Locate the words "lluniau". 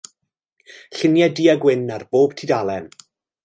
1.01-1.31